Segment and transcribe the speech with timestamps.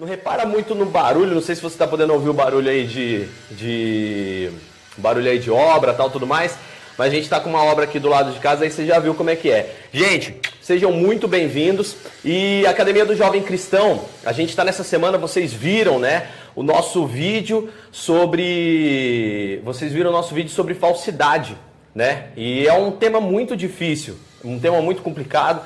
[0.00, 2.86] Não repara muito no barulho, não sei se você está podendo ouvir o barulho aí
[2.86, 4.50] de, de
[4.96, 6.56] barulho aí de obra, tal, tudo mais.
[6.96, 8.98] Mas a gente está com uma obra aqui do lado de casa, aí você já
[8.98, 9.76] viu como é que é.
[9.92, 11.98] Gente, sejam muito bem-vindos.
[12.24, 16.28] E Academia do Jovem Cristão, a gente está nessa semana, vocês viram, né?
[16.56, 19.60] O nosso vídeo sobre.
[19.66, 21.58] Vocês viram o nosso vídeo sobre falsidade,
[21.94, 22.28] né?
[22.38, 25.60] E é um tema muito difícil, um tema muito complicado.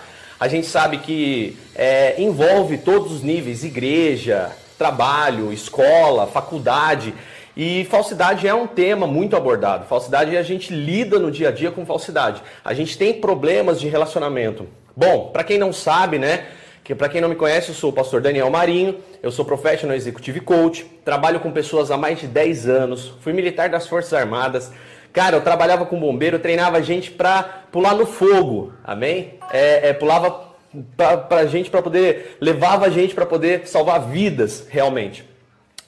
[0.44, 7.14] A gente sabe que é, envolve todos os níveis: igreja, trabalho, escola, faculdade.
[7.56, 9.86] E falsidade é um tema muito abordado.
[9.86, 12.42] Falsidade a gente lida no dia a dia com falsidade.
[12.62, 14.68] A gente tem problemas de relacionamento.
[14.94, 16.44] Bom, para quem não sabe, né?
[16.84, 19.96] Que para quem não me conhece, eu sou o pastor Daniel Marinho, eu sou professional
[19.96, 24.70] executive coach, trabalho com pessoas há mais de 10 anos, fui militar das Forças Armadas.
[25.14, 29.34] Cara, eu trabalhava com bombeiro, treinava gente para pular no fogo, amém?
[29.52, 30.48] É, é pulava
[30.96, 35.24] pra, pra gente para poder, levava a gente para poder salvar vidas, realmente.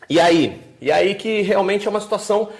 [0.09, 0.63] E aí?
[0.81, 2.51] E aí que realmente é uma situação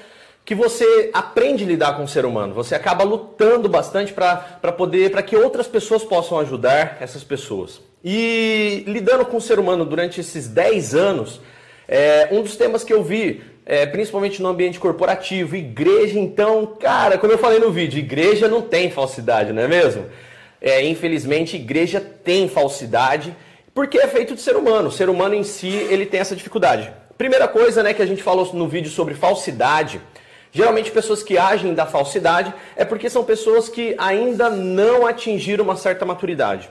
[0.45, 2.53] que você aprende a lidar com o ser humano.
[2.55, 7.81] Você acaba lutando bastante para poder, para que outras pessoas possam ajudar essas pessoas.
[8.05, 11.41] E lidando com o ser humano durante esses 10 anos,
[11.87, 17.19] é, um dos temas que eu vi é, principalmente no ambiente corporativo, igreja, então, cara,
[17.19, 20.07] como eu falei no vídeo, igreja não tem falsidade, não é mesmo?
[20.61, 23.35] É, infelizmente, igreja tem falsidade,
[23.75, 24.89] porque é feito de ser humano.
[24.89, 26.93] O ser humano em si, ele tem essa dificuldade.
[27.19, 30.01] Primeira coisa, né, que a gente falou no vídeo sobre falsidade,
[30.53, 35.77] geralmente pessoas que agem da falsidade é porque são pessoas que ainda não atingiram uma
[35.77, 36.71] certa maturidade.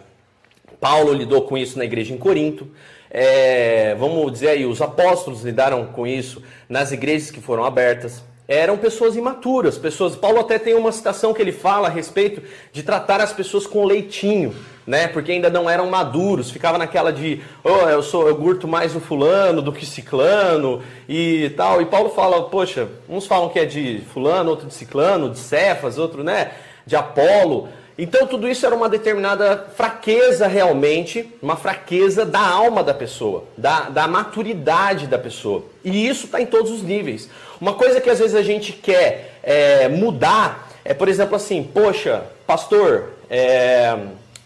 [0.79, 2.69] Paulo lidou com isso na igreja em Corinto.
[3.17, 8.21] É, vamos dizer aí, os apóstolos lidaram com isso nas igrejas que foram abertas.
[8.45, 10.17] Eram pessoas imaturas, pessoas.
[10.17, 12.41] Paulo até tem uma citação que ele fala a respeito
[12.73, 14.53] de tratar as pessoas com leitinho,
[14.85, 15.07] né?
[15.07, 18.99] Porque ainda não eram maduros, ficava naquela de, oh, eu sou, eu curto mais o
[18.99, 21.81] fulano do que ciclano e tal.
[21.81, 25.97] E Paulo fala, poxa, uns falam que é de fulano, outro de ciclano, de Cefas,
[25.97, 26.51] outro, né,
[26.85, 27.69] de Apolo.
[27.97, 33.89] Então tudo isso era uma determinada fraqueza realmente, uma fraqueza da alma da pessoa, da,
[33.89, 35.63] da maturidade da pessoa.
[35.83, 37.29] E isso está em todos os níveis.
[37.59, 42.23] Uma coisa que às vezes a gente quer é, mudar é, por exemplo, assim, poxa,
[42.45, 43.97] pastor, é,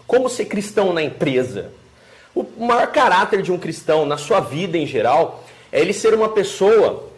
[0.08, 1.70] como ser cristão na empresa?
[2.34, 6.30] O maior caráter de um cristão na sua vida em geral é ele ser uma
[6.30, 7.10] pessoa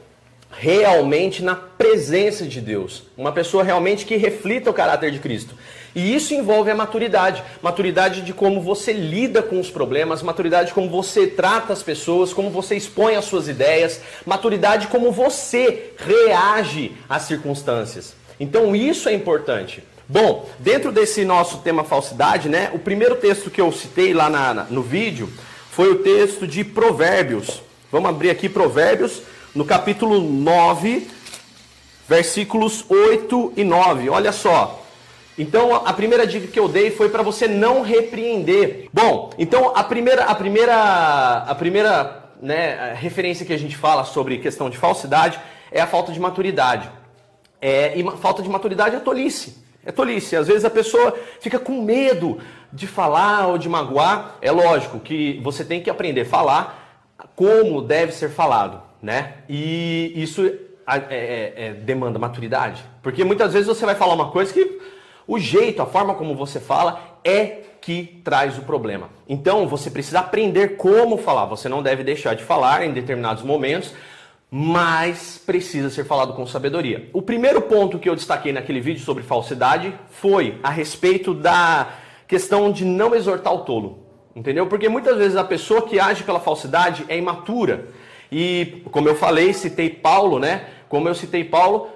[0.51, 5.53] realmente na presença de Deus, uma pessoa realmente que reflita o caráter de Cristo.
[5.93, 7.43] E isso envolve a maturidade.
[7.61, 12.33] Maturidade de como você lida com os problemas, maturidade de como você trata as pessoas,
[12.33, 18.15] como você expõe as suas ideias, maturidade de como você reage às circunstâncias.
[18.39, 19.83] Então isso é importante.
[20.07, 24.53] Bom, dentro desse nosso tema falsidade, né, o primeiro texto que eu citei lá na,
[24.53, 25.31] na, no vídeo
[25.71, 27.61] foi o texto de Provérbios.
[27.91, 29.21] Vamos abrir aqui Provérbios,
[29.55, 31.07] no capítulo 9,
[32.09, 34.09] versículos 8 e 9.
[34.09, 34.80] Olha só.
[35.41, 38.87] Então a primeira dica que eu dei foi para você não repreender.
[38.93, 44.03] Bom, então a primeira a primeira a primeira né, a referência que a gente fala
[44.03, 45.39] sobre questão de falsidade
[45.71, 46.87] é a falta de maturidade.
[47.59, 49.65] É, e falta de maturidade é tolice.
[49.83, 50.35] É tolice.
[50.35, 52.39] Às vezes a pessoa fica com medo
[52.71, 54.37] de falar ou de magoar.
[54.43, 59.37] É lógico que você tem que aprender a falar como deve ser falado, né?
[59.49, 62.83] E isso é, é, é, demanda maturidade.
[63.01, 64.79] Porque muitas vezes você vai falar uma coisa que
[65.27, 69.09] o jeito, a forma como você fala é que traz o problema.
[69.27, 71.45] Então você precisa aprender como falar.
[71.45, 73.93] Você não deve deixar de falar em determinados momentos,
[74.49, 77.09] mas precisa ser falado com sabedoria.
[77.13, 81.87] O primeiro ponto que eu destaquei naquele vídeo sobre falsidade foi a respeito da
[82.27, 83.99] questão de não exortar o tolo.
[84.35, 84.67] Entendeu?
[84.67, 87.87] Porque muitas vezes a pessoa que age pela falsidade é imatura.
[88.31, 90.65] E como eu falei, citei Paulo, né?
[90.87, 91.89] Como eu citei Paulo,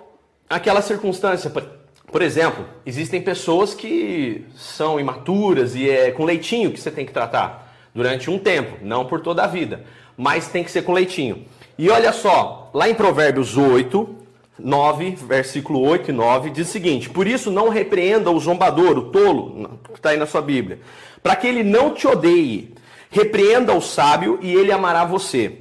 [0.50, 1.50] aquela circunstância,
[2.12, 7.12] por exemplo, existem pessoas que são imaturas e é com leitinho que você tem que
[7.12, 9.84] tratar durante um tempo, não por toda a vida,
[10.18, 11.46] mas tem que ser com leitinho.
[11.78, 14.16] E olha só, lá em Provérbios 8,
[14.58, 19.10] 9, versículo 8 e 9, diz o seguinte: Por isso não repreenda o zombador, o
[19.10, 20.80] tolo, que está aí na sua Bíblia,
[21.22, 22.74] para que ele não te odeie.
[23.10, 25.60] Repreenda o sábio e ele amará você.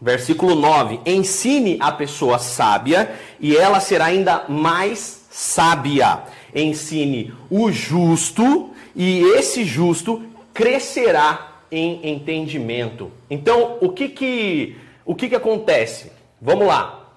[0.00, 6.22] Versículo 9: Ensine a pessoa sábia e ela será ainda mais sábia.
[6.52, 13.12] Ensine o justo e esse justo crescerá em entendimento.
[13.30, 16.10] Então, o que que, o que, que acontece?
[16.42, 17.12] Vamos lá.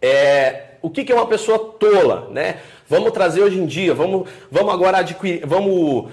[0.00, 2.60] É, o que, que é uma pessoa tola, né?
[2.88, 6.10] Vamos trazer hoje em dia, vamos, vamos agora adquirir, vamos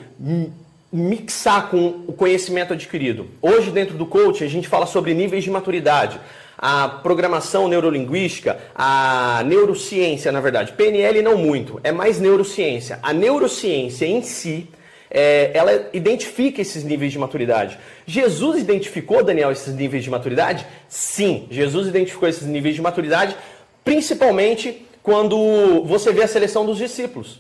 [0.92, 3.28] mixar com o conhecimento adquirido.
[3.42, 6.20] Hoje, dentro do coaching, a gente fala sobre níveis de maturidade.
[6.62, 10.74] A programação neurolinguística, a neurociência, na verdade.
[10.74, 13.00] PNL não muito, é mais neurociência.
[13.02, 14.70] A neurociência em si,
[15.10, 17.80] é, ela identifica esses níveis de maturidade.
[18.06, 20.68] Jesus identificou, Daniel, esses níveis de maturidade?
[20.88, 23.36] Sim, Jesus identificou esses níveis de maturidade,
[23.84, 27.40] principalmente quando você vê a seleção dos discípulos.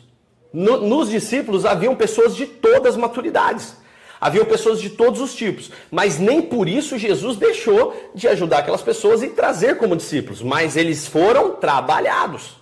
[0.51, 3.75] No, nos discípulos haviam pessoas de todas as maturidades.
[4.21, 8.83] Haviam pessoas de todos os tipos, mas nem por isso Jesus deixou de ajudar aquelas
[8.83, 12.55] pessoas e trazer como discípulos, mas eles foram trabalhados.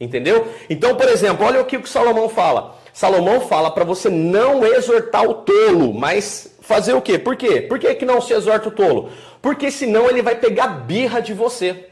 [0.00, 0.46] Entendeu?
[0.70, 2.78] Então, por exemplo, olha o que Salomão fala.
[2.92, 7.18] Salomão fala para você não exortar o tolo, mas fazer o quê?
[7.18, 7.60] Por quê?
[7.60, 9.10] Por que, que não se exorta o tolo?
[9.42, 11.88] Porque senão ele vai pegar birra de você.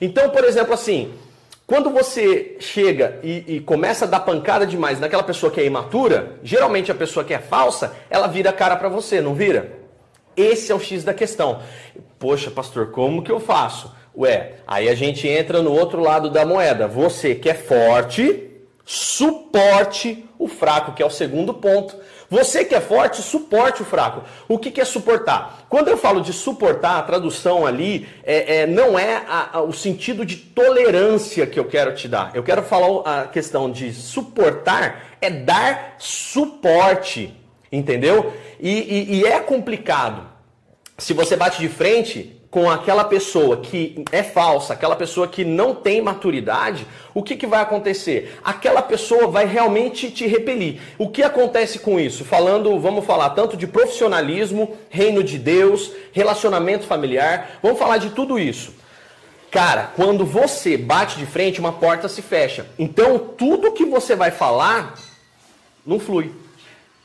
[0.00, 1.12] Então, por exemplo, assim,
[1.70, 6.32] quando você chega e, e, começa a dar pancada demais naquela pessoa que é imatura,
[6.42, 9.78] geralmente a pessoa que é falsa, ela vira cara para você, não vira?
[10.36, 11.62] Esse é o X da questão.
[12.18, 13.94] Poxa, pastor, como que eu faço?
[14.18, 16.88] Ué, aí a gente entra no outro lado da moeda.
[16.88, 18.50] Você que é forte,
[18.84, 21.96] suporte o fraco, que é o segundo ponto.
[22.30, 24.22] Você que é forte, suporte o fraco.
[24.48, 25.66] O que, que é suportar?
[25.68, 29.72] Quando eu falo de suportar, a tradução ali é, é não é a, a, o
[29.72, 32.30] sentido de tolerância que eu quero te dar.
[32.32, 37.36] Eu quero falar a questão de suportar é dar suporte,
[37.70, 38.32] entendeu?
[38.60, 40.28] e, e, e é complicado.
[40.98, 45.72] Se você bate de frente, com aquela pessoa que é falsa, aquela pessoa que não
[45.72, 48.36] tem maturidade, o que, que vai acontecer?
[48.42, 50.80] Aquela pessoa vai realmente te repelir.
[50.98, 52.24] O que acontece com isso?
[52.24, 58.36] Falando, vamos falar tanto de profissionalismo, reino de Deus, relacionamento familiar, vamos falar de tudo
[58.36, 58.74] isso.
[59.48, 62.66] Cara, quando você bate de frente, uma porta se fecha.
[62.78, 64.94] Então, tudo que você vai falar
[65.84, 66.32] não flui.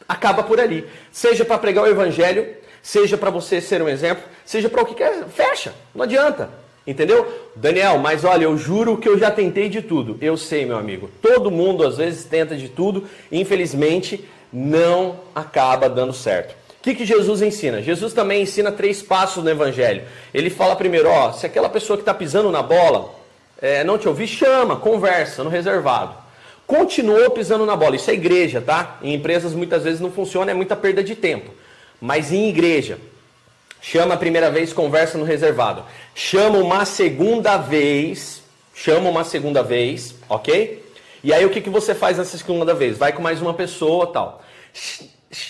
[0.07, 0.87] Acaba por ali.
[1.11, 2.55] Seja para pregar o evangelho,
[2.85, 6.51] seja para você ser um exemplo, seja para o que quer, fecha, não adianta.
[6.85, 7.27] Entendeu?
[7.55, 10.19] Daniel, mas olha, eu juro que eu já tentei de tudo.
[10.21, 11.09] Eu sei, meu amigo.
[11.19, 14.23] Todo mundo às vezes tenta de tudo, infelizmente
[14.53, 16.51] não acaba dando certo.
[16.51, 17.81] O que, que Jesus ensina?
[17.81, 20.03] Jesus também ensina três passos no Evangelho.
[20.31, 23.15] Ele fala primeiro, ó, se aquela pessoa que está pisando na bola
[23.59, 26.13] é, não te ouvir, chama, conversa no reservado.
[26.67, 27.95] Continuou pisando na bola.
[27.95, 28.99] Isso é igreja, tá?
[29.01, 31.64] Em empresas muitas vezes não funciona, é muita perda de tempo.
[31.99, 32.99] Mas em igreja,
[33.81, 35.83] chama a primeira vez, conversa no reservado.
[36.13, 38.43] Chama uma segunda vez,
[38.73, 40.83] chama uma segunda vez, ok?
[41.23, 42.97] E aí o que, que você faz nessa segunda vez?
[42.97, 44.43] Vai com mais uma pessoa tal.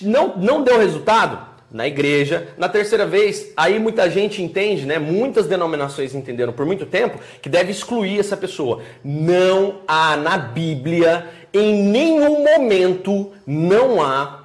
[0.02, 1.54] Não, não deu resultado?
[1.70, 2.48] Na igreja.
[2.58, 4.98] Na terceira vez, aí muita gente entende, né?
[4.98, 8.82] Muitas denominações entenderam por muito tempo que deve excluir essa pessoa.
[9.04, 14.45] Não há na Bíblia, em nenhum momento, não há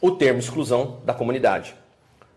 [0.00, 1.74] o termo exclusão da comunidade.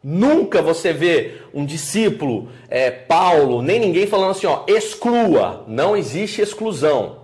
[0.04, 5.64] Nunca você vê um discípulo, é, Paulo, nem ninguém falando assim, ó, exclua.
[5.66, 7.20] Não existe exclusão.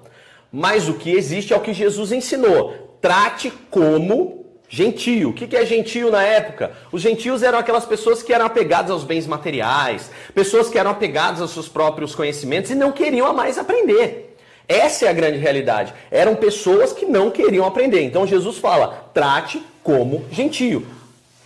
[0.51, 2.97] Mas o que existe é o que Jesus ensinou.
[3.01, 5.29] Trate como gentio.
[5.29, 6.71] O que é gentio na época?
[6.91, 11.41] Os gentios eram aquelas pessoas que eram apegadas aos bens materiais, pessoas que eram apegadas
[11.41, 14.37] aos seus próprios conhecimentos e não queriam mais aprender.
[14.69, 15.93] Essa é a grande realidade.
[16.11, 18.03] Eram pessoas que não queriam aprender.
[18.03, 20.85] Então Jesus fala: trate como gentio.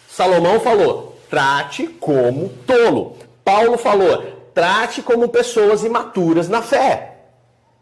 [0.10, 3.16] Salomão falou: trate como tolo.
[3.42, 4.22] Paulo falou:
[4.54, 7.20] trate como pessoas imaturas na fé.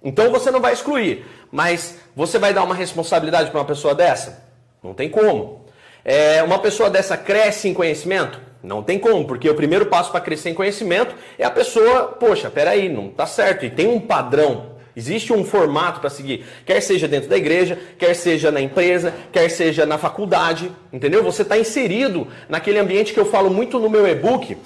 [0.04, 4.44] Então você não vai excluir, mas você vai dar uma responsabilidade para uma pessoa dessa?
[4.84, 5.66] Não tem como.
[6.06, 8.40] É, uma pessoa dessa cresce em conhecimento?
[8.62, 12.52] Não tem como, porque o primeiro passo para crescer em conhecimento é a pessoa, poxa,
[12.52, 17.08] peraí, não tá certo, e tem um padrão Existe um formato para seguir, quer seja
[17.08, 21.24] dentro da igreja, quer seja na empresa, quer seja na faculdade, entendeu?
[21.24, 24.58] Você está inserido naquele ambiente que eu falo muito no meu e-book.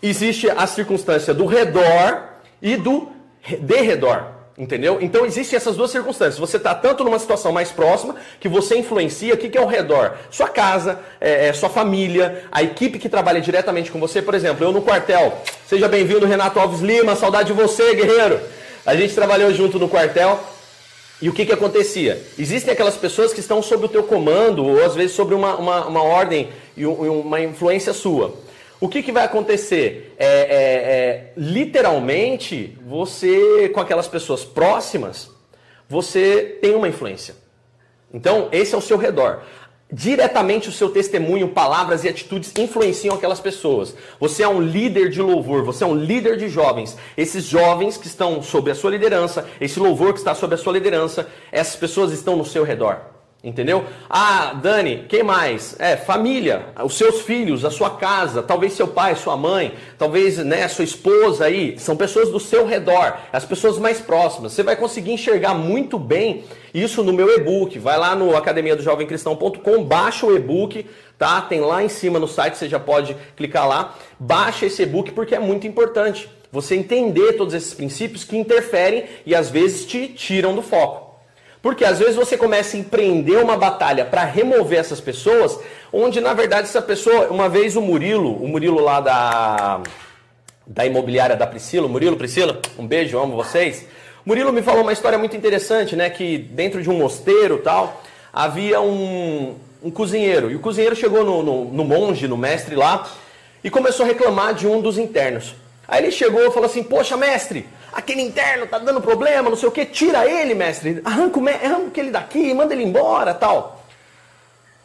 [0.00, 2.22] Existe a circunstância do redor
[2.60, 3.08] e do
[3.60, 4.98] de redor, entendeu?
[5.00, 6.38] Então existem essas duas circunstâncias.
[6.38, 9.34] Você está tanto numa situação mais próxima que você influencia.
[9.34, 10.16] O que, que é o redor?
[10.30, 14.22] Sua casa, é, é, sua família, a equipe que trabalha diretamente com você.
[14.22, 15.42] Por exemplo, eu no quartel.
[15.66, 17.16] Seja bem-vindo, Renato Alves Lima.
[17.16, 18.40] Saudade de você, guerreiro.
[18.84, 20.40] A gente trabalhou junto no quartel.
[21.20, 22.20] E o que, que acontecia?
[22.36, 25.86] Existem aquelas pessoas que estão sob o teu comando, ou às vezes sobre uma, uma,
[25.86, 28.34] uma ordem e uma influência sua.
[28.80, 30.12] O que, que vai acontecer?
[30.18, 35.30] É, é, é, literalmente, você, com aquelas pessoas próximas,
[35.88, 37.36] você tem uma influência.
[38.12, 39.42] Então, esse é o seu redor
[39.92, 43.94] diretamente o seu testemunho, palavras e atitudes influenciam aquelas pessoas.
[44.18, 46.96] Você é um líder de louvor, você é um líder de jovens.
[47.16, 50.72] Esses jovens que estão sob a sua liderança, esse louvor que está sob a sua
[50.72, 53.11] liderança, essas pessoas estão no seu redor.
[53.44, 53.84] Entendeu?
[54.08, 55.74] Ah, Dani, quem mais?
[55.80, 60.68] É, família, os seus filhos, a sua casa, talvez seu pai, sua mãe, talvez né,
[60.68, 64.52] sua esposa aí, são pessoas do seu redor, as pessoas mais próximas.
[64.52, 67.76] Você vai conseguir enxergar muito bem isso no meu e-book.
[67.80, 70.86] Vai lá no academia do jovem cristão.com, baixa o e-book,
[71.18, 71.40] tá?
[71.40, 73.96] Tem lá em cima no site, você já pode clicar lá.
[74.20, 76.28] Baixa esse e-book porque é muito importante.
[76.52, 81.01] Você entender todos esses princípios que interferem e às vezes te tiram do foco.
[81.62, 85.56] Porque às vezes você começa a empreender uma batalha para remover essas pessoas,
[85.92, 89.80] onde na verdade essa pessoa, uma vez o Murilo, o Murilo lá da,
[90.66, 93.86] da imobiliária da Priscila, Murilo, Priscila, um beijo, amo vocês.
[94.26, 96.10] Murilo me falou uma história muito interessante, né?
[96.10, 98.02] Que dentro de um mosteiro tal,
[98.32, 100.50] havia um, um cozinheiro.
[100.50, 103.08] E o cozinheiro chegou no, no, no monge, no mestre lá,
[103.62, 105.54] e começou a reclamar de um dos internos.
[105.86, 109.68] Aí ele chegou e falou assim: Poxa, mestre, aquele interno tá dando problema, não sei
[109.68, 113.84] o que, tira ele, mestre, arranca, o, arranca ele daqui, manda ele embora, tal.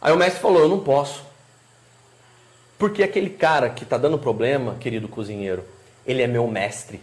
[0.01, 1.25] Aí o mestre falou, eu não posso.
[2.77, 5.63] Porque aquele cara que tá dando problema, querido cozinheiro,
[6.05, 7.01] ele é meu mestre.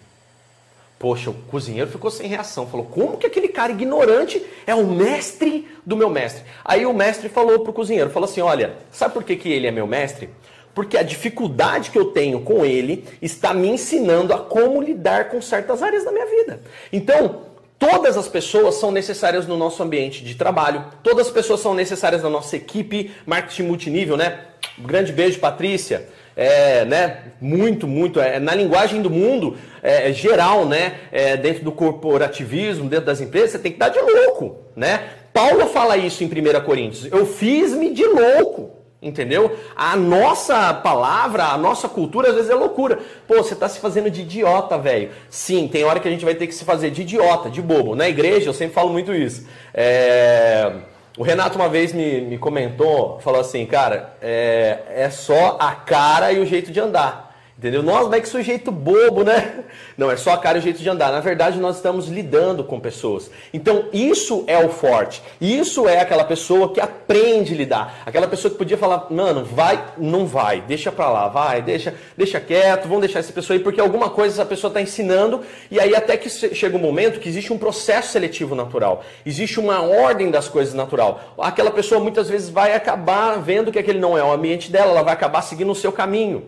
[0.99, 2.67] Poxa, o cozinheiro ficou sem reação.
[2.67, 6.45] Falou: como que aquele cara ignorante é o mestre do meu mestre?
[6.65, 9.71] Aí o mestre falou pro cozinheiro: falou assim: olha, sabe por que, que ele é
[9.73, 10.31] meu mestre?
[10.75, 15.41] Porque a dificuldade que eu tenho com ele está me ensinando a como lidar com
[15.41, 16.61] certas áreas da minha vida.
[16.93, 17.43] Então,
[17.79, 22.23] todas as pessoas são necessárias no nosso ambiente de trabalho, todas as pessoas são necessárias
[22.23, 24.41] na nossa equipe, marketing multinível, né?
[24.79, 26.09] Um grande beijo, Patrícia.
[26.37, 31.63] É, né, muito, muito, é, na linguagem do mundo é, é, geral, né, é, dentro
[31.63, 35.11] do corporativismo, dentro das empresas, você tem que dar de louco, né?
[35.33, 38.84] Paulo fala isso em 1 Coríntios, eu fiz-me de louco.
[39.05, 39.55] Entendeu?
[39.77, 42.99] A nossa palavra, a nossa cultura às vezes é loucura.
[43.29, 45.11] Pô, você está se fazendo de idiota, velho.
[45.29, 47.95] Sim, tem hora que a gente vai ter que se fazer de idiota, de bobo.
[47.95, 49.47] Na igreja eu sempre falo muito isso.
[49.75, 50.73] É...
[51.19, 56.33] O Renato uma vez me, me comentou, falou assim, cara, é, é só a cara
[56.33, 57.34] e o jeito de andar.
[57.65, 57.83] Entendeu?
[57.83, 59.65] Nossa, mas que sujeito bobo, né?
[59.97, 61.11] Não, é só a cara e o jeito de andar.
[61.11, 63.31] Na verdade, nós estamos lidando com pessoas.
[63.55, 65.23] Então, isso é o forte.
[65.41, 68.03] Isso é aquela pessoa que aprende a lidar.
[68.05, 72.39] Aquela pessoa que podia falar, mano, vai, não vai, deixa pra lá, vai, deixa, deixa
[72.39, 75.41] quieto, vamos deixar essa pessoa aí, porque alguma coisa essa pessoa está ensinando,
[75.71, 79.03] e aí até que chega um momento que existe um processo seletivo natural.
[79.25, 81.33] Existe uma ordem das coisas natural.
[81.39, 85.03] Aquela pessoa muitas vezes vai acabar vendo que aquele não é o ambiente dela, ela
[85.03, 86.45] vai acabar seguindo o seu caminho.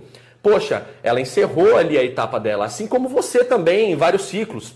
[0.46, 4.74] Poxa, ela encerrou ali a etapa dela, assim como você também, em vários ciclos.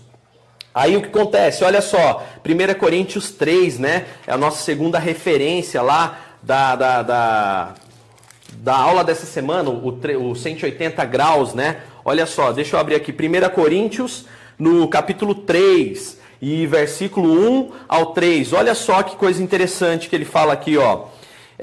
[0.75, 1.63] Aí o que acontece?
[1.63, 4.05] Olha só, 1 Coríntios 3, né?
[4.27, 7.73] É a nossa segunda referência lá da, da, da,
[8.51, 9.97] da aula dessa semana, o,
[10.29, 11.77] o 180 graus, né?
[12.03, 13.13] Olha só, deixa eu abrir aqui.
[13.13, 14.25] 1 Coríntios,
[14.59, 18.51] no capítulo 3, e versículo 1 ao 3.
[18.51, 21.05] Olha só que coisa interessante que ele fala aqui, ó.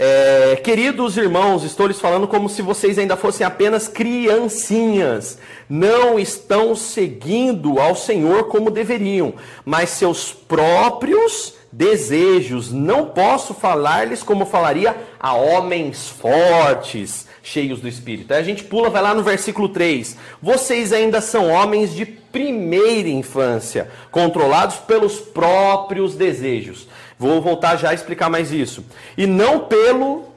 [0.00, 5.40] É, queridos irmãos, estou lhes falando como se vocês ainda fossem apenas criancinhas.
[5.68, 12.70] Não estão seguindo ao Senhor como deveriam, mas seus próprios desejos.
[12.70, 18.32] Não posso falar-lhes como falaria a homens fortes, cheios do Espírito.
[18.32, 20.16] Aí a gente pula, vai lá no versículo 3.
[20.40, 26.86] Vocês ainda são homens de primeira infância, controlados pelos próprios desejos.
[27.18, 28.84] Vou voltar já a explicar mais isso.
[29.16, 30.28] E não pelo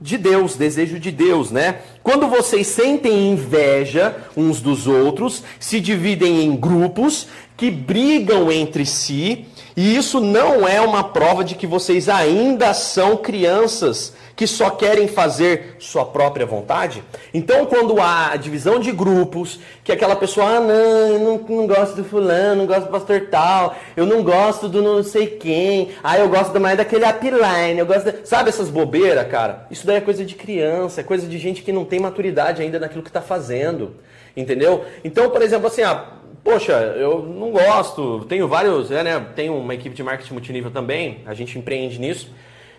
[0.00, 1.78] de Deus, desejo de Deus, né?
[2.02, 7.26] Quando vocês sentem inveja uns dos outros, se dividem em grupos
[7.56, 13.16] que brigam entre si, e isso não é uma prova de que vocês ainda são
[13.16, 17.02] crianças que só querem fazer sua própria vontade?
[17.32, 21.96] Então, quando há a divisão de grupos, que aquela pessoa, ah, não, não, não gosto
[21.96, 26.18] do fulano, não gosto do pastor tal, eu não gosto do não sei quem, ah,
[26.18, 28.12] eu gosto mais daquele upline, eu gosto.
[28.12, 28.28] De...
[28.28, 29.66] Sabe essas bobeiras, cara?
[29.70, 32.78] Isso daí é coisa de criança, é coisa de gente que não tem maturidade ainda
[32.78, 33.94] naquilo que está fazendo.
[34.36, 34.84] Entendeu?
[35.02, 36.12] Então, por exemplo, assim, ah,
[36.44, 39.24] poxa, eu não gosto, tenho vários, né?
[39.34, 42.30] Tenho uma equipe de marketing multinível também, a gente empreende nisso.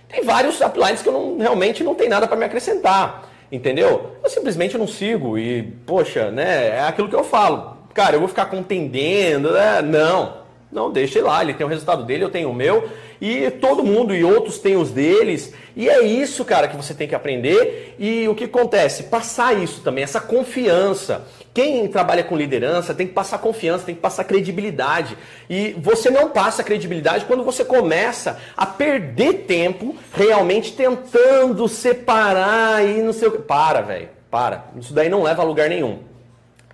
[0.10, 4.12] Tem vários uplines que eu não, realmente não tem nada para me acrescentar, entendeu?
[4.24, 7.78] Eu simplesmente não sigo e, poxa, né, é aquilo que eu falo.
[7.94, 9.82] Cara, eu vou ficar contendendo, né?
[9.82, 10.38] Não,
[10.72, 12.88] não, deixa ele lá, ele tem o resultado dele, eu tenho o meu,
[13.20, 17.08] e todo mundo e outros têm os deles, e é isso, cara, que você tem
[17.08, 19.04] que aprender, e o que acontece?
[19.04, 21.26] Passar isso também, essa confiança.
[21.54, 25.18] Quem trabalha com liderança tem que passar confiança, tem que passar credibilidade.
[25.50, 33.02] E você não passa credibilidade quando você começa a perder tempo realmente tentando separar e
[33.02, 33.38] não sei o que.
[33.40, 34.66] Para, velho, para.
[34.80, 36.00] Isso daí não leva a lugar nenhum.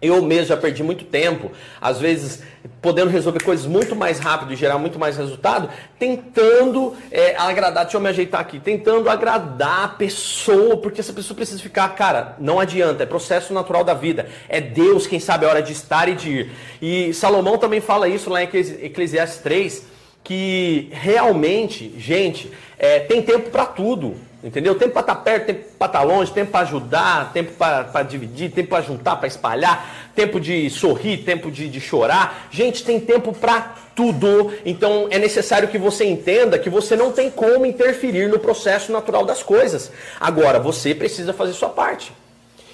[0.04, 2.44] Eu mesmo já perdi muito tempo, às vezes
[2.82, 7.98] podendo resolver coisas muito mais rápido e gerar muito mais resultado, tentando é, agradar, deixa
[7.98, 12.60] eu me ajeitar aqui, tentando agradar a pessoa, porque essa pessoa precisa ficar, cara, não
[12.60, 16.16] adianta, é processo natural da vida, é Deus quem sabe a hora de estar e
[16.16, 16.52] de ir.
[16.82, 19.88] E Salomão também fala isso lá em Eclesiastes 3,
[20.24, 24.16] que realmente, gente, é, tem tempo para tudo.
[24.44, 24.76] Entendeu?
[24.76, 28.04] Tempo para estar tá perto, tempo para estar tá longe, tempo para ajudar, tempo para
[28.04, 32.48] dividir, tempo para juntar, para espalhar, tempo de sorrir, tempo de, de chorar.
[32.52, 34.52] Gente, tem tempo para tudo.
[34.66, 39.24] Então é necessário que você entenda que você não tem como interferir no processo natural
[39.24, 39.90] das coisas.
[40.20, 42.12] Agora, você precisa fazer sua parte.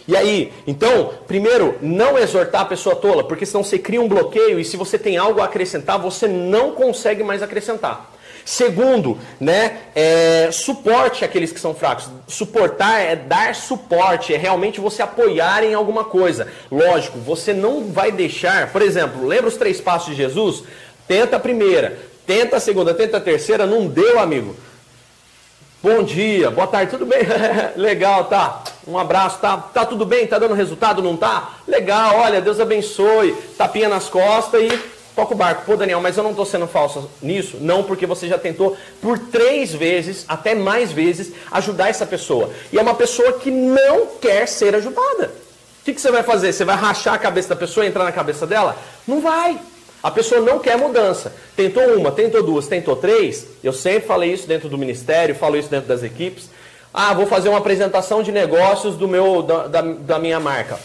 [0.08, 4.60] E aí, então, primeiro, não exortar a pessoa tola, porque senão você cria um bloqueio
[4.60, 8.10] e se você tem algo a acrescentar, você não consegue mais acrescentar.
[8.50, 12.10] Segundo, né, é, suporte aqueles que são fracos.
[12.27, 16.48] Suportar é dar suporte, é realmente você apoiar em alguma coisa.
[16.72, 20.63] Lógico, você não vai deixar, por exemplo, lembra os três passos de Jesus?
[21.08, 24.56] Tenta a primeira, tenta a segunda, tenta a terceira, não deu, amigo.
[25.84, 27.20] Bom dia, boa tarde, tudo bem?
[27.77, 28.63] Legal, tá?
[28.88, 29.58] Um abraço, tá?
[29.58, 30.25] Tá tudo bem?
[30.25, 31.53] Tá dando resultado, não tá?
[31.68, 33.32] Legal, olha, Deus abençoe.
[33.56, 35.64] Tapinha nas costas e toca o barco.
[35.66, 37.58] Pô, Daniel, mas eu não estou sendo falso nisso?
[37.60, 42.50] Não, porque você já tentou por três vezes, até mais vezes, ajudar essa pessoa.
[42.72, 45.26] E é uma pessoa que não quer ser ajudada.
[45.82, 46.54] O que, que você vai fazer?
[46.54, 48.78] Você vai rachar a cabeça da pessoa e entrar na cabeça dela?
[49.06, 49.60] Não vai.
[50.02, 51.34] A pessoa não quer mudança.
[51.56, 53.46] Tentou uma, tentou duas, tentou três.
[53.62, 56.50] Eu sempre falei isso dentro do ministério, falo isso dentro das equipes.
[56.94, 60.80] Ah, vou fazer uma apresentação de negócios do meu, da, da, da minha marca.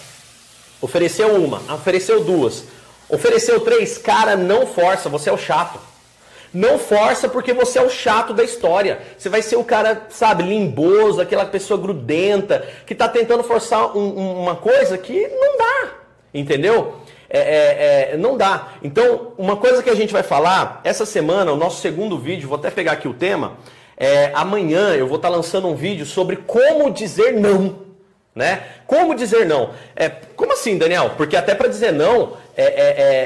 [0.80, 2.64] Ofereceu uma, ofereceu duas.
[3.08, 5.78] Ofereceu três, cara, não força, você é o chato.
[6.52, 9.00] Não força porque você é o chato da história.
[9.18, 14.40] Você vai ser o cara, sabe, limboso, aquela pessoa grudenta, que está tentando forçar um,
[14.40, 15.90] uma coisa que não dá.
[16.32, 16.94] Entendeu?
[17.28, 18.68] É, é, é, não dá.
[18.84, 22.56] Então, uma coisa que a gente vai falar, essa semana, o nosso segundo vídeo, vou
[22.56, 23.54] até pegar aqui o tema.
[23.96, 27.82] É, amanhã eu vou estar tá lançando um vídeo sobre como dizer não.
[28.32, 28.62] Né?
[28.86, 29.70] Como dizer não?
[29.96, 31.12] É, como assim, Daniel?
[31.16, 33.24] Porque até para dizer não, é, é, é,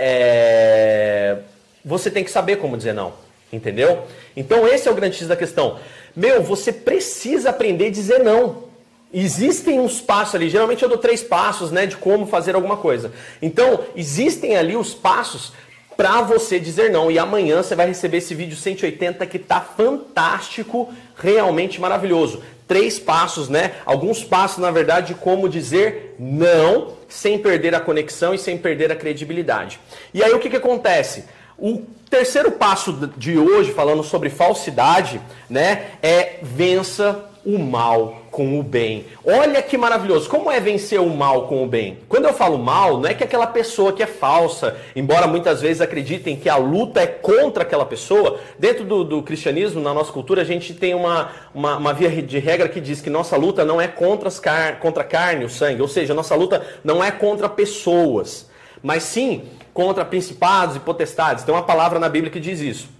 [1.32, 1.38] é,
[1.84, 3.12] você tem que saber como dizer não.
[3.52, 4.06] Entendeu?
[4.36, 5.78] Então esse é o grande X da questão.
[6.14, 8.68] Meu, você precisa aprender a dizer não.
[9.12, 13.10] Existem uns passos ali, geralmente eu dou três passos, né, de como fazer alguma coisa.
[13.40, 15.54] Então, existem ali os passos
[15.96, 17.10] para você dizer não.
[17.10, 23.48] E amanhã você vai receber esse vídeo 180 que tá fantástico, realmente maravilhoso três passos,
[23.48, 23.72] né?
[23.86, 28.92] Alguns passos, na verdade, de como dizer não sem perder a conexão e sem perder
[28.92, 29.80] a credibilidade.
[30.12, 31.24] E aí o que, que acontece?
[31.56, 38.62] O terceiro passo de hoje, falando sobre falsidade, né, é vença o mal com o
[38.62, 39.06] bem.
[39.24, 40.28] Olha que maravilhoso.
[40.28, 41.98] Como é vencer o mal com o bem?
[42.06, 45.80] Quando eu falo mal, não é que aquela pessoa que é falsa, embora muitas vezes
[45.80, 50.42] acreditem que a luta é contra aquela pessoa, dentro do, do cristianismo, na nossa cultura,
[50.42, 53.80] a gente tem uma, uma, uma, via de regra que diz que nossa luta não
[53.80, 57.10] é contra, as car contra a carne, o sangue, ou seja, nossa luta não é
[57.10, 58.50] contra pessoas,
[58.82, 61.44] mas sim contra principados e potestades.
[61.44, 62.97] Tem uma palavra na Bíblia que diz isso.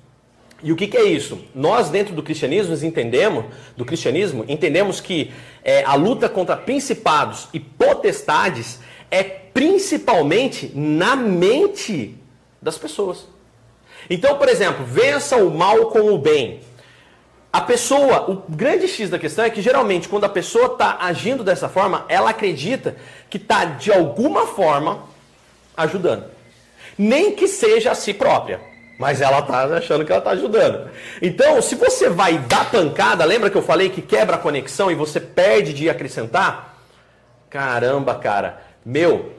[0.62, 1.40] E o que, que, é isso?
[1.54, 3.44] Nós dentro do cristianismo entendemos,
[3.76, 12.16] do cristianismo, entendemos que é, a luta contra principados e potestades é principalmente na mente
[12.60, 13.28] das pessoas.
[14.10, 16.60] Então, por exemplo, vença o mal com o bem.
[17.52, 21.44] A pessoa, o grande X da questão é que geralmente quando a pessoa está agindo
[21.44, 22.96] dessa forma, ela acredita
[23.30, 25.04] que está de alguma forma
[25.76, 26.26] ajudando,
[26.96, 28.60] nem que seja a si própria.
[28.98, 30.90] Mas ela tá achando que ela tá ajudando.
[31.22, 34.96] Então, se você vai dar pancada, lembra que eu falei que quebra a conexão e
[34.96, 36.82] você perde de acrescentar?
[37.48, 38.60] Caramba, cara.
[38.84, 39.32] Meu,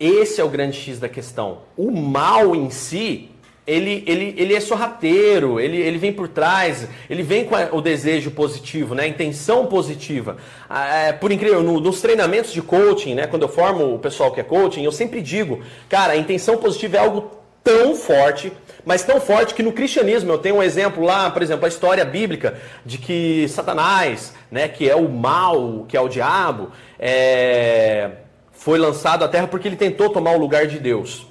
[0.00, 1.58] esse é o grande X da questão.
[1.76, 3.30] O mal em si,
[3.64, 8.32] ele, ele, ele é sorrateiro, ele, ele vem por trás, ele vem com o desejo
[8.32, 9.04] positivo, né?
[9.04, 10.38] a intenção positiva.
[10.68, 13.28] Ah, é, por incrível, no, nos treinamentos de coaching, né?
[13.28, 16.96] quando eu formo o pessoal que é coaching, eu sempre digo, cara, a intenção positiva
[16.96, 17.30] é algo
[17.62, 18.52] tão forte
[18.84, 22.04] mas tão forte que no cristianismo eu tenho um exemplo lá, por exemplo, a história
[22.04, 28.10] bíblica de que Satanás, né, que é o mal, que é o diabo, é,
[28.52, 31.26] foi lançado à terra porque ele tentou tomar o lugar de Deus.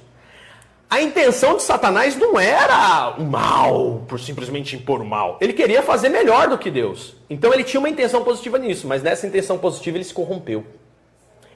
[0.88, 5.38] A intenção de Satanás não era o mal, por simplesmente impor o mal.
[5.40, 7.16] Ele queria fazer melhor do que Deus.
[7.28, 10.64] Então ele tinha uma intenção positiva nisso, mas nessa intenção positiva ele se corrompeu.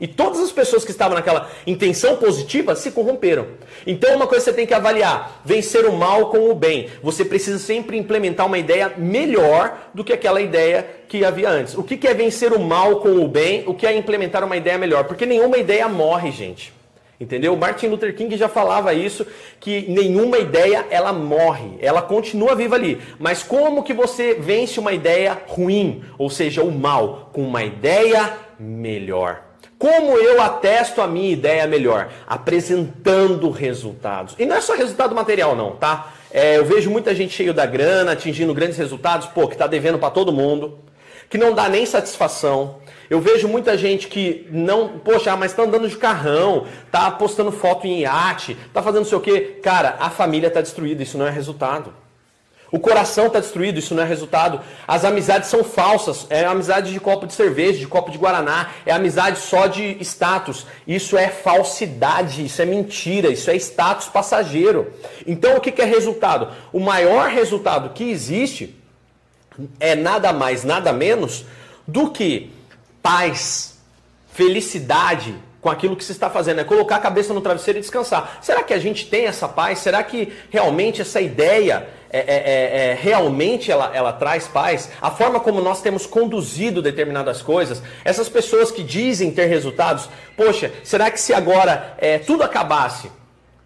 [0.01, 3.47] E todas as pessoas que estavam naquela intenção positiva se corromperam.
[3.87, 6.89] Então, uma coisa que você tem que avaliar: vencer o mal com o bem.
[7.03, 11.75] Você precisa sempre implementar uma ideia melhor do que aquela ideia que havia antes.
[11.77, 13.65] O que é vencer o mal com o bem?
[13.67, 15.05] O que é implementar uma ideia melhor?
[15.05, 16.73] Porque nenhuma ideia morre, gente.
[17.21, 17.57] Entendeu?
[17.57, 19.27] Martin Luther King já falava isso,
[19.59, 23.01] que nenhuma ideia ela morre, ela continua viva ali.
[23.19, 28.35] Mas como que você vence uma ideia ruim, ou seja, o mal, com uma ideia
[28.57, 29.48] melhor?
[29.79, 32.11] Como eu atesto a minha ideia melhor?
[32.27, 34.35] Apresentando resultados.
[34.39, 36.13] E não é só resultado material, não, tá?
[36.31, 39.99] É, eu vejo muita gente cheio da grana, atingindo grandes resultados, pô, que tá devendo
[39.99, 40.79] para todo mundo,
[41.31, 45.89] que não dá nem satisfação eu vejo muita gente que não, poxa, mas tá andando
[45.89, 49.59] de carrão, tá postando foto em iate, tá fazendo não sei o quê.
[49.63, 51.95] Cara, a família tá destruída, isso não é resultado.
[52.71, 54.61] O coração está destruído, isso não é resultado.
[54.87, 56.27] As amizades são falsas.
[56.29, 58.71] É amizade de copo de cerveja, de copo de guaraná.
[58.85, 60.67] É amizade só de status.
[60.87, 64.93] Isso é falsidade, isso é mentira, isso é status passageiro.
[65.27, 66.49] Então o que, que é resultado?
[66.73, 68.77] O maior resultado que existe
[69.81, 71.47] é nada mais, nada menos
[71.87, 72.53] do que
[73.03, 73.79] paz,
[74.33, 78.39] felicidade com aquilo que se está fazendo, é colocar a cabeça no travesseiro e descansar.
[78.41, 79.81] Será que a gente tem essa paz?
[79.81, 84.91] Será que realmente essa ideia é, é, é, é, realmente ela, ela traz paz?
[85.01, 90.73] A forma como nós temos conduzido determinadas coisas, essas pessoas que dizem ter resultados, poxa,
[90.83, 93.11] será que se agora é, tudo acabasse,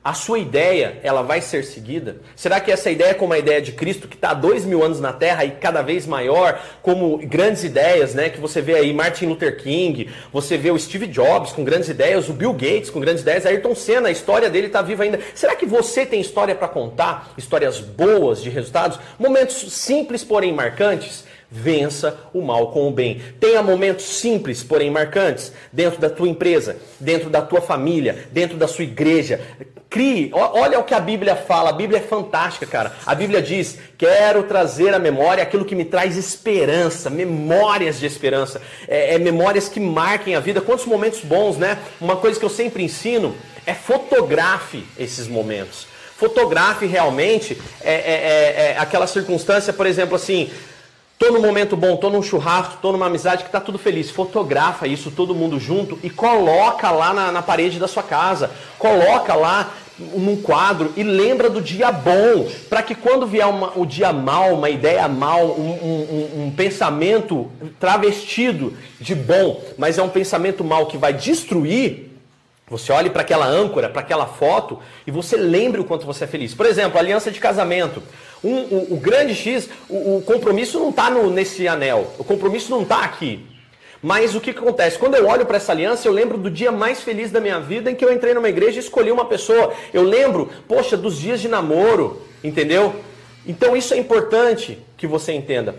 [0.04, 2.16] a sua ideia, ela vai ser seguida?
[2.34, 4.82] Será que essa ideia é como a ideia de Cristo, que está há dois mil
[4.82, 8.28] anos na Terra e cada vez maior, como grandes ideias, né?
[8.28, 12.28] Que você vê aí Martin Luther King, você vê o Steve Jobs com grandes ideias,
[12.28, 15.20] o Bill Gates com grandes ideias, Ayrton Senna, a história dele está viva ainda.
[15.36, 17.32] Será que você tem história para contar?
[17.38, 18.98] Histórias boas de resultados?
[19.20, 21.24] Momentos simples, porém marcantes?
[21.54, 23.20] Vença o mal com o bem.
[23.38, 28.66] Tenha momentos simples, porém marcantes, dentro da tua empresa, dentro da tua família, dentro da
[28.66, 29.38] sua igreja.
[29.90, 32.94] Crie, olha o que a Bíblia fala, a Bíblia é fantástica, cara.
[33.04, 38.62] A Bíblia diz: quero trazer à memória aquilo que me traz esperança, memórias de esperança,
[38.88, 40.62] é, é memórias que marquem a vida.
[40.62, 41.76] Quantos momentos bons, né?
[42.00, 43.36] Uma coisa que eu sempre ensino
[43.66, 45.86] é fotografe esses momentos.
[46.16, 50.50] Fotografe realmente é, é, é, é aquela circunstância, por exemplo, assim,
[51.22, 54.10] Tô num momento bom, tô num churrasco, tô numa amizade que tá tudo feliz.
[54.10, 58.50] Fotografa isso todo mundo junto e coloca lá na, na parede da sua casa.
[58.76, 63.86] Coloca lá num quadro e lembra do dia bom, para que quando vier uma, o
[63.86, 70.08] dia mal, uma ideia mal, um, um, um, pensamento travestido de bom, mas é um
[70.08, 72.11] pensamento mal que vai destruir,
[72.68, 76.26] você olhe para aquela âncora, para aquela foto e você lembre o quanto você é
[76.26, 76.54] feliz.
[76.54, 78.02] Por exemplo, aliança de casamento.
[78.42, 82.82] Um, o, o, grande X, o, o compromisso não está nesse anel, o compromisso não
[82.82, 83.46] está aqui.
[84.02, 84.98] Mas o que, que acontece?
[84.98, 87.88] Quando eu olho para essa aliança, eu lembro do dia mais feliz da minha vida
[87.88, 89.72] em que eu entrei numa igreja e escolhi uma pessoa.
[89.92, 92.96] Eu lembro, poxa, dos dias de namoro, entendeu?
[93.46, 95.76] Então isso é importante que você entenda.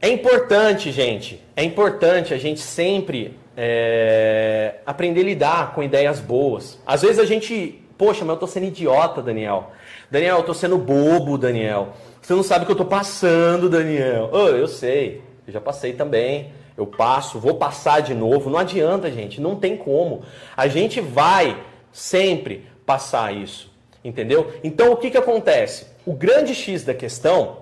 [0.00, 6.78] É importante, gente, é importante a gente sempre é, aprender a lidar com ideias boas.
[6.86, 9.70] Às vezes a gente, poxa, mas eu estou sendo idiota, Daniel.
[10.10, 11.94] Daniel, eu estou sendo bobo, Daniel.
[12.20, 14.30] Você não sabe o que eu estou passando, Daniel.
[14.32, 16.52] Oh, eu sei, eu já passei também.
[16.76, 18.48] Eu passo, vou passar de novo.
[18.48, 20.22] Não adianta, gente, não tem como.
[20.56, 21.56] A gente vai
[21.92, 23.70] sempre passar isso,
[24.02, 24.52] entendeu?
[24.64, 25.86] Então o que, que acontece?
[26.06, 27.58] O grande X da questão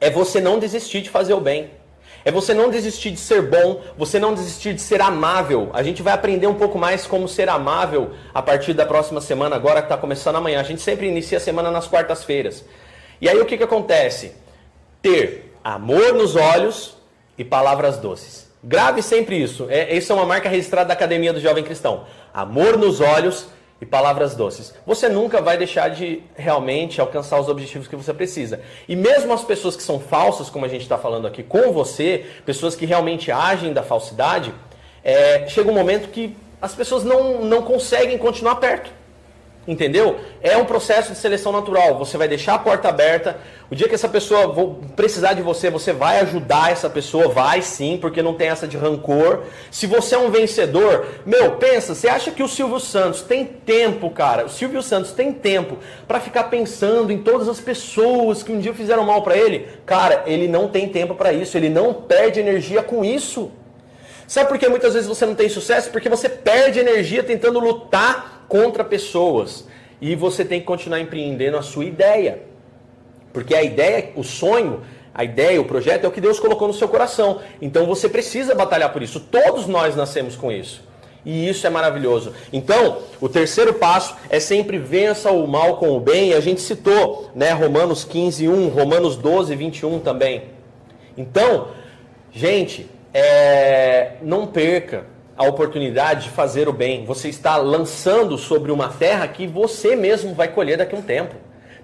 [0.00, 1.70] é você não desistir de fazer o bem.
[2.28, 5.70] É você não desistir de ser bom, você não desistir de ser amável.
[5.72, 9.56] A gente vai aprender um pouco mais como ser amável a partir da próxima semana,
[9.56, 10.60] agora que está começando amanhã.
[10.60, 12.66] A gente sempre inicia a semana nas quartas-feiras.
[13.18, 14.34] E aí o que, que acontece?
[15.00, 16.98] Ter amor nos olhos
[17.38, 18.46] e palavras doces.
[18.62, 19.66] Grave sempre isso.
[19.70, 22.04] É, isso é uma marca registrada da Academia do Jovem Cristão.
[22.34, 24.74] Amor nos olhos e palavras doces.
[24.86, 28.60] Você nunca vai deixar de realmente alcançar os objetivos que você precisa.
[28.88, 32.26] E mesmo as pessoas que são falsas, como a gente está falando aqui com você,
[32.44, 34.52] pessoas que realmente agem da falsidade,
[35.04, 38.97] é, chega um momento que as pessoas não, não conseguem continuar perto.
[39.68, 40.16] Entendeu?
[40.40, 41.98] É um processo de seleção natural.
[41.98, 43.36] Você vai deixar a porta aberta.
[43.70, 47.98] O dia que essa pessoa precisar de você, você vai ajudar essa pessoa, vai sim,
[48.00, 49.42] porque não tem essa de rancor.
[49.70, 54.08] Se você é um vencedor, meu, pensa, você acha que o Silvio Santos tem tempo,
[54.08, 54.46] cara?
[54.46, 55.76] O Silvio Santos tem tempo
[56.06, 59.68] para ficar pensando em todas as pessoas que um dia fizeram mal para ele?
[59.84, 63.52] Cara, ele não tem tempo para isso, ele não perde energia com isso.
[64.26, 65.90] Sabe por que muitas vezes você não tem sucesso?
[65.90, 69.66] Porque você perde energia tentando lutar contra pessoas.
[70.00, 72.42] E você tem que continuar empreendendo a sua ideia.
[73.32, 74.82] Porque a ideia, o sonho,
[75.14, 77.40] a ideia, o projeto é o que Deus colocou no seu coração.
[77.60, 79.20] Então você precisa batalhar por isso.
[79.20, 80.86] Todos nós nascemos com isso.
[81.24, 82.32] E isso é maravilhoso.
[82.52, 86.32] Então, o terceiro passo é sempre vença o mal com o bem.
[86.32, 90.44] A gente citou, né, Romanos 15, 1, Romanos 12, 21 também.
[91.16, 91.68] Então,
[92.32, 95.06] gente, é, não perca
[95.38, 97.04] a oportunidade de fazer o bem.
[97.04, 101.36] Você está lançando sobre uma terra que você mesmo vai colher daqui a um tempo.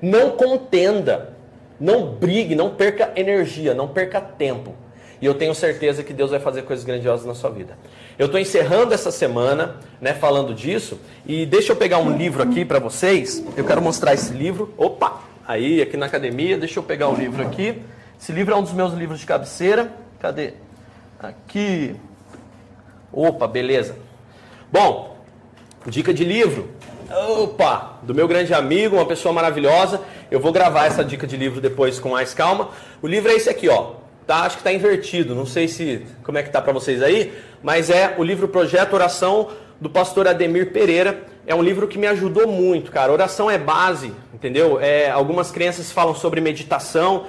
[0.03, 1.35] Não contenda,
[1.79, 4.75] não brigue, não perca energia, não perca tempo.
[5.23, 7.79] E eu tenho certeza que Deus vai fazer coisas grandiosas na sua vida.
[8.19, 10.99] Eu estou encerrando essa semana, né, falando disso.
[11.25, 13.43] E deixa eu pegar um livro aqui para vocês.
[13.57, 14.75] Eu quero mostrar esse livro.
[14.77, 15.23] Opa!
[15.47, 17.81] Aí, aqui na academia, deixa eu pegar o livro aqui.
[18.21, 19.93] Esse livro é um dos meus livros de cabeceira.
[20.19, 20.55] Cadê?
[21.21, 21.95] Aqui.
[23.15, 23.95] Opa, beleza.
[24.73, 25.17] Bom,
[25.87, 26.71] dica de livro.
[27.09, 30.01] Opa, do meu grande amigo, uma pessoa maravilhosa.
[30.31, 32.71] Eu vou gravar essa dica de livro depois com mais calma.
[33.01, 33.93] O livro é esse aqui, ó.
[34.27, 35.33] Tá, acho que está invertido.
[35.33, 38.95] Não sei se como é que tá para vocês aí, mas é o livro Projeto
[38.95, 39.51] Oração
[39.81, 41.23] do pastor Ademir Pereira.
[41.47, 43.13] É um livro que me ajudou muito, cara.
[43.13, 44.81] Oração é base, entendeu?
[44.81, 47.27] É, algumas crenças falam sobre meditação,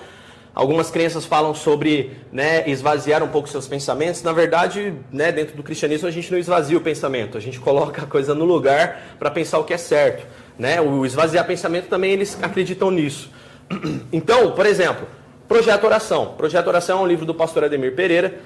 [0.55, 4.23] Algumas crenças falam sobre né, esvaziar um pouco seus pensamentos.
[4.23, 8.03] Na verdade, né, dentro do cristianismo, a gente não esvazia o pensamento, a gente coloca
[8.03, 10.25] a coisa no lugar para pensar o que é certo.
[10.57, 10.79] Né?
[10.79, 13.29] O esvaziar pensamento também eles acreditam nisso.
[14.13, 15.05] Então, por exemplo,
[15.45, 16.33] Projeto Oração.
[16.37, 18.39] Projeto Oração é um livro do pastor Ademir Pereira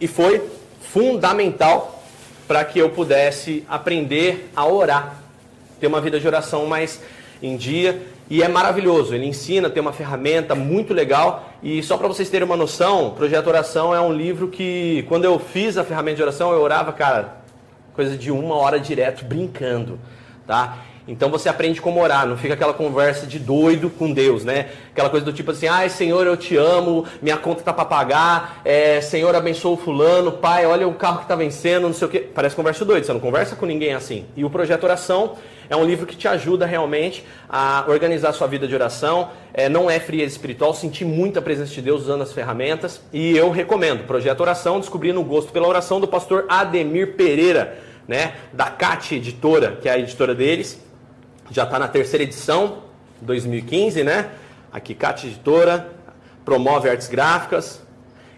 [0.00, 0.42] e foi
[0.80, 2.02] fundamental
[2.48, 5.16] para que eu pudesse aprender a orar,
[5.78, 7.00] ter uma vida de oração mais
[7.42, 8.00] em dia
[8.30, 9.14] e é maravilhoso.
[9.14, 11.50] Ele ensina, tem uma ferramenta muito legal.
[11.62, 15.38] E só para vocês terem uma noção, Projeto Oração é um livro que, quando eu
[15.38, 17.36] fiz a ferramenta de oração, eu orava, cara,
[17.94, 19.98] coisa de uma hora direto, brincando,
[20.46, 20.78] tá?
[21.06, 24.68] Então você aprende como orar, não fica aquela conversa de doido com Deus, né?
[24.92, 28.60] Aquela coisa do tipo assim, ai Senhor, eu te amo, minha conta tá para pagar,
[28.64, 32.10] é, Senhor, abençoa o fulano, pai, olha o carro que tá vencendo, não sei o
[32.10, 32.20] quê.
[32.20, 34.24] Parece conversa doido, você não conversa com ninguém assim.
[34.36, 35.32] E o Projeto Oração
[35.72, 39.30] é um livro que te ajuda realmente a organizar sua vida de oração.
[39.52, 43.00] É, não é frieza espiritual, senti muita presença de Deus usando as ferramentas.
[43.12, 48.34] E eu recomendo, Projeto Oração, descobrindo o gosto pela oração do pastor Ademir Pereira, né?
[48.52, 50.80] Da CAT Editora, que é a editora deles
[51.52, 52.84] já está na terceira edição,
[53.20, 54.30] 2015, né?
[54.72, 55.90] Aqui, Cat Editora,
[56.44, 57.82] promove artes gráficas.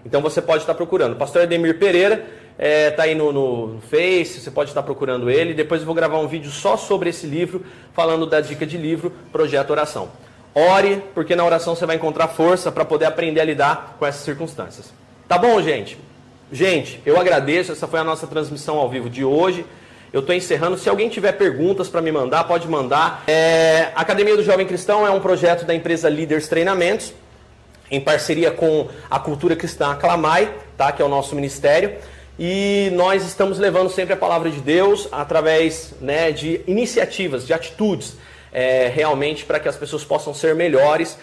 [0.05, 1.12] Então você pode estar procurando.
[1.12, 2.27] O pastor Ademir Pereira
[2.59, 5.55] é, tá aí no, no, Face, você pode estar procurando ele.
[5.55, 9.12] Depois eu vou gravar um vídeo só sobre esse livro, falando da dica de livro,
[9.33, 10.09] Projeto Oração.
[10.55, 14.23] Ore, porque na oração você vai encontrar força para poder aprender a lidar com essas
[14.23, 14.93] circunstâncias.
[15.29, 15.99] Tá bom, gente?
[16.53, 17.73] Gente, eu agradeço.
[17.73, 19.67] Essa foi a nossa transmissão ao vivo de hoje.
[20.12, 20.79] Eu estou encerrando.
[20.79, 23.25] Se alguém tiver perguntas para me mandar, pode mandar.
[23.27, 27.12] É, Academia do Jovem Cristão é um projeto da empresa Líderes Treinamentos,
[27.90, 30.93] em parceria com a Cultura Cristã Aclamai, tá?
[30.93, 31.97] que é o nosso ministério.
[32.38, 38.16] E nós estamos levando sempre a palavra de Deus através né, de iniciativas, de atitudes,
[38.53, 41.16] é, realmente para que as pessoas possam ser melhores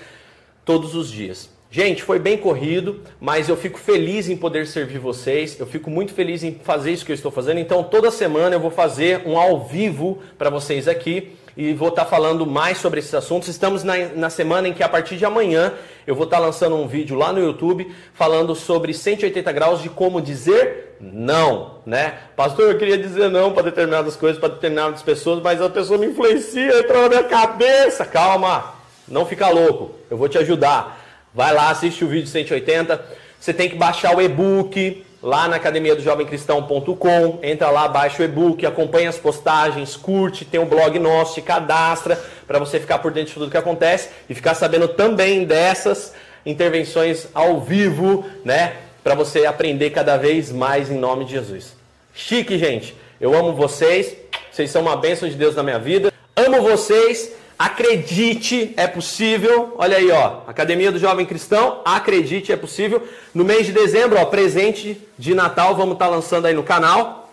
[0.64, 1.50] todos os dias.
[1.70, 5.58] Gente, foi bem corrido, mas eu fico feliz em poder servir vocês.
[5.58, 7.60] Eu fico muito feliz em fazer isso que eu estou fazendo.
[7.60, 12.06] Então, toda semana eu vou fazer um ao vivo para vocês aqui e vou estar
[12.06, 13.50] tá falando mais sobre esses assuntos.
[13.50, 15.74] Estamos na, na, semana em que, a partir de amanhã,
[16.08, 19.90] eu vou estar tá lançando um vídeo lá no YouTube falando sobre 180 graus de
[19.90, 22.14] como dizer não, né?
[22.36, 26.08] Pastor, eu queria dizer não para determinadas coisas, para determinadas pessoas, mas a pessoa me
[26.08, 28.06] influencia, entra na minha cabeça.
[28.06, 28.76] Calma,
[29.08, 31.00] não fica louco, eu vou te ajudar.
[31.34, 33.04] Vai lá, assiste o vídeo 180.
[33.40, 37.40] Você tem que baixar o e-book lá na academia do jovemcristão.com.
[37.44, 42.20] Entra lá, baixa o e-book, acompanha as postagens, curte, tem um blog nosso, se cadastra
[42.48, 46.14] para você ficar por dentro de tudo que acontece e ficar sabendo também dessas
[46.46, 48.74] intervenções ao vivo, né?
[49.04, 51.76] Para você aprender cada vez mais em nome de Jesus.
[52.14, 52.96] Chique, gente.
[53.20, 54.16] Eu amo vocês.
[54.52, 56.12] Vocês são uma bênção de Deus na minha vida.
[56.36, 57.32] Amo vocês.
[57.62, 59.76] Acredite, é possível.
[59.78, 61.80] Olha aí, ó, Academia do Jovem Cristão.
[61.86, 63.08] Acredite, é possível.
[63.36, 67.32] No mês de dezembro, ó, presente de Natal, vamos estar tá lançando aí no canal.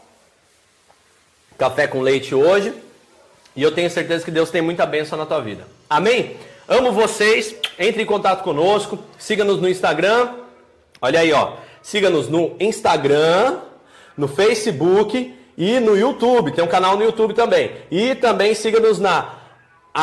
[1.56, 2.74] Café com leite hoje.
[3.56, 5.66] E eu tenho certeza que Deus tem muita bênção na tua vida.
[5.88, 6.36] Amém?
[6.68, 7.54] Amo vocês.
[7.78, 8.98] Entre em contato conosco.
[9.16, 10.34] Siga-nos no Instagram.
[11.00, 11.54] Olha aí, ó.
[11.82, 13.60] Siga-nos no Instagram,
[14.14, 16.52] no Facebook e no YouTube.
[16.52, 17.72] Tem um canal no YouTube também.
[17.90, 19.37] E também siga-nos na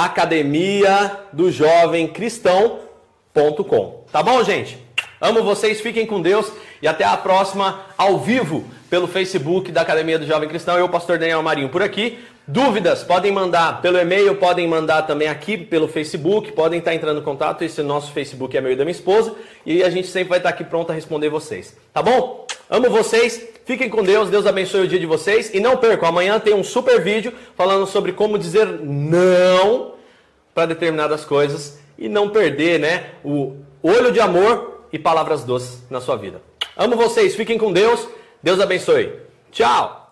[0.03, 4.03] academia do jovem cristão.com.
[4.11, 4.77] Tá bom, gente?
[5.21, 10.19] Amo vocês, fiquem com Deus e até a próxima ao vivo pelo Facebook da Academia
[10.19, 10.77] do Jovem Cristão.
[10.77, 12.19] Eu, pastor Daniel Marinho, por aqui.
[12.47, 17.23] Dúvidas podem mandar pelo e-mail, podem mandar também aqui pelo Facebook, podem estar entrando em
[17.23, 17.63] contato.
[17.63, 19.33] Esse nosso Facebook é meu e da minha esposa
[19.65, 21.75] e a gente sempre vai estar aqui pronto a responder vocês.
[21.91, 22.45] Tá bom?
[22.69, 26.39] Amo vocês, fiquem com Deus, Deus abençoe o dia de vocês e não percam, amanhã
[26.39, 29.93] tem um super vídeo falando sobre como dizer não
[30.53, 36.01] para determinadas coisas e não perder, né, o olho de amor e palavras doces na
[36.01, 36.41] sua vida.
[36.77, 38.07] Amo vocês, fiquem com Deus.
[38.41, 39.13] Deus abençoe.
[39.51, 40.04] Tchau.